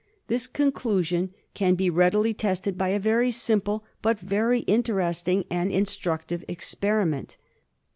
This 0.29 0.47
conclusion 0.47 1.31
can 1.53 1.75
be 1.75 1.87
readily 1.91 2.33
tested 2.33 2.75
by 2.75 2.89
a 2.89 2.99
very 2.99 3.29
simple, 3.29 3.83
but 4.01 4.17
very 4.17 4.61
interesting 4.61 5.45
and 5.51 5.71
instructive 5.71 6.43
experiment. 6.47 7.37